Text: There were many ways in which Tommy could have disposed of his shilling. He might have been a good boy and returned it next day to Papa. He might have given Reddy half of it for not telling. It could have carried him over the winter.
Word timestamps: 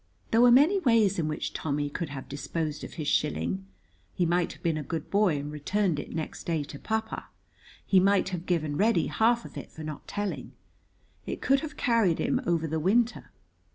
There 0.31 0.41
were 0.41 0.49
many 0.49 0.79
ways 0.79 1.19
in 1.19 1.27
which 1.27 1.53
Tommy 1.53 1.87
could 1.87 2.09
have 2.09 2.27
disposed 2.27 2.83
of 2.83 2.93
his 2.95 3.07
shilling. 3.07 3.67
He 4.15 4.25
might 4.25 4.51
have 4.53 4.63
been 4.63 4.79
a 4.79 4.81
good 4.81 5.11
boy 5.11 5.37
and 5.37 5.51
returned 5.51 5.99
it 5.99 6.11
next 6.15 6.45
day 6.45 6.63
to 6.63 6.79
Papa. 6.79 7.27
He 7.85 7.99
might 7.99 8.29
have 8.29 8.47
given 8.47 8.77
Reddy 8.77 9.05
half 9.05 9.45
of 9.45 9.57
it 9.57 9.71
for 9.71 9.83
not 9.83 10.07
telling. 10.07 10.53
It 11.27 11.39
could 11.39 11.59
have 11.59 11.77
carried 11.77 12.17
him 12.17 12.41
over 12.47 12.65
the 12.65 12.79
winter. 12.79 13.29